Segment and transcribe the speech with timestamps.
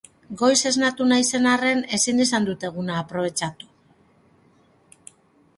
[0.37, 3.71] Goiz esnatu naizen arren, ezin izan dut eguna aprobetxatu.